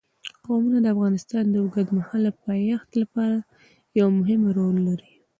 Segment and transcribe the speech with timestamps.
[0.45, 3.37] قومونه د افغانستان د اوږدمهاله پایښت لپاره
[3.99, 5.11] یو مهم رول لري.